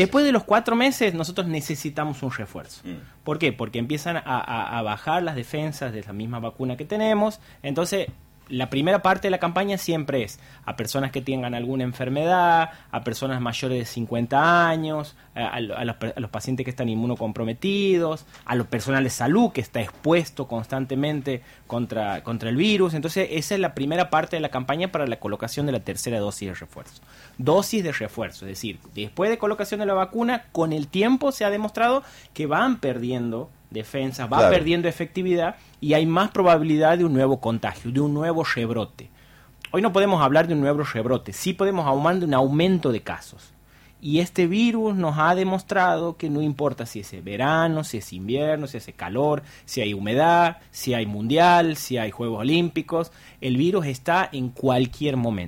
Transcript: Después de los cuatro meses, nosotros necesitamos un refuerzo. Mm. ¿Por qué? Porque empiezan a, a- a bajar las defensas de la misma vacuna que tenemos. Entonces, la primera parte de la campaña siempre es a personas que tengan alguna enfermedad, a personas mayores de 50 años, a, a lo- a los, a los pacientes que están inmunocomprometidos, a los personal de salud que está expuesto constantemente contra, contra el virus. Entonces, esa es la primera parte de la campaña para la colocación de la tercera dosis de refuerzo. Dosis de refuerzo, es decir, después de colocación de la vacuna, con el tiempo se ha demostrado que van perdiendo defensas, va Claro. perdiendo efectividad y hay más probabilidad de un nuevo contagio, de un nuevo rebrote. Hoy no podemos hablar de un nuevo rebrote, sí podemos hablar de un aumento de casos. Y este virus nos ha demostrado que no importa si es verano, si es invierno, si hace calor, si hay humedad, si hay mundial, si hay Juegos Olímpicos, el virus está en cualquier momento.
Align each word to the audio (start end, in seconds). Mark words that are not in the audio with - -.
Después 0.00 0.24
de 0.24 0.32
los 0.32 0.44
cuatro 0.44 0.76
meses, 0.76 1.14
nosotros 1.14 1.46
necesitamos 1.46 2.22
un 2.22 2.30
refuerzo. 2.32 2.82
Mm. 2.84 2.94
¿Por 3.24 3.38
qué? 3.38 3.52
Porque 3.52 3.78
empiezan 3.78 4.16
a, 4.16 4.20
a- 4.24 4.78
a 4.78 4.82
bajar 4.82 5.22
las 5.22 5.34
defensas 5.36 5.92
de 5.92 6.02
la 6.02 6.12
misma 6.12 6.38
vacuna 6.40 6.76
que 6.76 6.84
tenemos. 6.84 7.40
Entonces, 7.62 8.08
la 8.50 8.68
primera 8.68 9.00
parte 9.02 9.28
de 9.28 9.30
la 9.30 9.38
campaña 9.38 9.78
siempre 9.78 10.22
es 10.22 10.38
a 10.64 10.76
personas 10.76 11.10
que 11.12 11.22
tengan 11.22 11.54
alguna 11.54 11.84
enfermedad, 11.84 12.70
a 12.90 13.04
personas 13.04 13.40
mayores 13.40 13.78
de 13.78 13.84
50 13.84 14.68
años, 14.68 15.16
a, 15.34 15.46
a 15.48 15.60
lo- 15.60 15.76
a 15.78 15.84
los, 15.84 15.96
a 16.16 16.20
los 16.20 16.30
pacientes 16.30 16.64
que 16.64 16.70
están 16.70 16.88
inmunocomprometidos, 16.88 18.26
a 18.44 18.54
los 18.54 18.66
personal 18.66 19.04
de 19.04 19.10
salud 19.10 19.52
que 19.52 19.60
está 19.60 19.80
expuesto 19.80 20.46
constantemente 20.46 21.42
contra, 21.66 22.22
contra 22.22 22.50
el 22.50 22.56
virus. 22.56 22.94
Entonces, 22.94 23.28
esa 23.32 23.54
es 23.54 23.60
la 23.60 23.74
primera 23.74 24.10
parte 24.10 24.36
de 24.36 24.40
la 24.40 24.48
campaña 24.50 24.92
para 24.92 25.06
la 25.06 25.18
colocación 25.18 25.66
de 25.66 25.72
la 25.72 25.80
tercera 25.80 26.18
dosis 26.18 26.48
de 26.48 26.54
refuerzo. 26.54 27.02
Dosis 27.38 27.82
de 27.84 27.92
refuerzo, 27.92 28.44
es 28.46 28.50
decir, 28.50 28.78
después 28.94 29.30
de 29.30 29.38
colocación 29.38 29.80
de 29.80 29.86
la 29.86 29.94
vacuna, 29.94 30.44
con 30.52 30.72
el 30.72 30.88
tiempo 30.88 31.32
se 31.32 31.44
ha 31.44 31.50
demostrado 31.50 32.02
que 32.34 32.46
van 32.46 32.78
perdiendo 32.80 33.50
defensas, 33.70 34.26
va 34.30 34.38
Claro. 34.38 34.54
perdiendo 34.54 34.88
efectividad 34.88 35.56
y 35.80 35.94
hay 35.94 36.06
más 36.06 36.30
probabilidad 36.30 36.98
de 36.98 37.04
un 37.04 37.12
nuevo 37.12 37.40
contagio, 37.40 37.90
de 37.90 38.00
un 38.00 38.12
nuevo 38.14 38.44
rebrote. 38.44 39.10
Hoy 39.72 39.82
no 39.82 39.92
podemos 39.92 40.20
hablar 40.22 40.48
de 40.48 40.54
un 40.54 40.60
nuevo 40.60 40.82
rebrote, 40.82 41.32
sí 41.32 41.52
podemos 41.52 41.86
hablar 41.86 42.18
de 42.18 42.24
un 42.26 42.34
aumento 42.34 42.90
de 42.92 43.02
casos. 43.02 43.52
Y 44.02 44.20
este 44.20 44.46
virus 44.46 44.94
nos 44.96 45.18
ha 45.18 45.34
demostrado 45.34 46.16
que 46.16 46.30
no 46.30 46.40
importa 46.40 46.86
si 46.86 47.00
es 47.00 47.22
verano, 47.22 47.84
si 47.84 47.98
es 47.98 48.14
invierno, 48.14 48.66
si 48.66 48.78
hace 48.78 48.94
calor, 48.94 49.42
si 49.66 49.82
hay 49.82 49.92
humedad, 49.92 50.56
si 50.70 50.94
hay 50.94 51.04
mundial, 51.04 51.76
si 51.76 51.98
hay 51.98 52.10
Juegos 52.10 52.40
Olímpicos, 52.40 53.12
el 53.42 53.58
virus 53.58 53.84
está 53.84 54.26
en 54.32 54.48
cualquier 54.48 55.18
momento. 55.18 55.38